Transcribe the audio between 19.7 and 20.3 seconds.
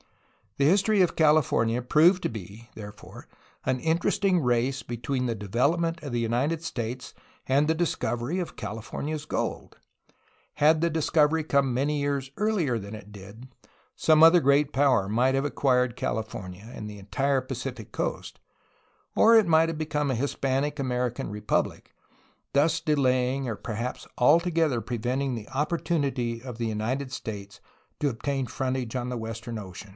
become a